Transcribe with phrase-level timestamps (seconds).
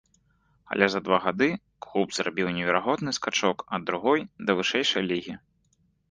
[0.75, 1.49] Але за два гады
[1.85, 5.35] клуб зрабіў неверагодны скачок ад другой да вышэйшай лігі.